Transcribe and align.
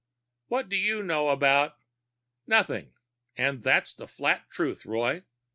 "What 0.47 0.67
do 0.67 0.75
you 0.75 1.03
know 1.03 1.29
about" 1.29 1.77
"Nothing. 2.47 2.95
And 3.37 3.61
that's 3.61 3.93
the 3.93 4.07
flat 4.07 4.49
truth, 4.49 4.83
Roy. 4.83 5.25